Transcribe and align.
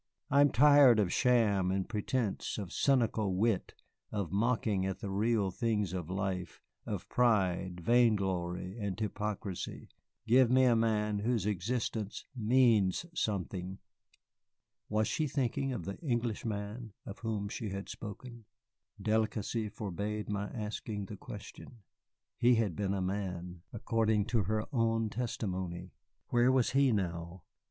I 0.31 0.41
am 0.41 0.49
tired 0.49 0.97
of 0.99 1.13
sham 1.13 1.69
and 1.69 1.87
pretence, 1.87 2.57
of 2.57 2.73
cynical 2.73 3.35
wit, 3.35 3.75
of 4.11 4.31
mocking 4.31 4.83
at 4.83 4.97
the 4.99 5.11
real 5.11 5.51
things 5.51 5.93
of 5.93 6.09
life, 6.09 6.59
of 6.87 7.07
pride, 7.07 7.79
vain 7.81 8.15
glory, 8.15 8.79
and 8.79 8.99
hypocrisy. 8.99 9.89
Give 10.25 10.49
me 10.49 10.63
a 10.63 10.75
man 10.75 11.19
whose 11.19 11.45
existence 11.45 12.25
means 12.35 13.05
something." 13.13 13.77
Was 14.89 15.07
she 15.07 15.27
thinking 15.27 15.71
of 15.71 15.85
the 15.85 15.99
Englishman 15.99 16.93
of 17.05 17.19
whom 17.19 17.47
she 17.47 17.69
had 17.69 17.87
spoken? 17.87 18.45
Delicacy 18.99 19.69
forbade 19.69 20.29
my 20.29 20.47
asking 20.49 21.05
the 21.05 21.15
question. 21.15 21.83
He 22.39 22.55
had 22.55 22.75
been 22.75 22.95
a 22.95 23.03
man, 23.03 23.61
according 23.71 24.25
to 24.33 24.41
her 24.45 24.65
own 24.73 25.11
testimony. 25.11 25.91
Where 26.29 26.51
was 26.51 26.71
he 26.71 26.91
now? 26.91 27.43